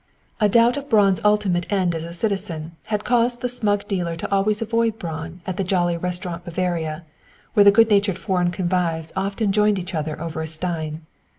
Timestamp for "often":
9.15-9.51